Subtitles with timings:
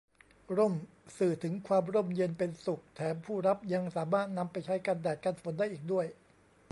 [0.57, 0.73] ร่ม
[1.17, 6.05] สื่อถึงความร่มเย็นเป็นสุข แถมผู้รับยังสามารถนำไปใช้กันแดด กันฝนได้อีกด้วย